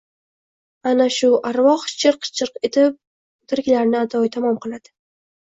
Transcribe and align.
Ana 0.91 1.05
shu 1.15 1.29
arvoh 1.49 1.83
chirq-chirq 2.05 2.57
etib... 2.71 2.97
tiriklarni 3.53 4.01
adoyi 4.03 4.35
tamom 4.39 4.61
qiladi! 4.67 4.95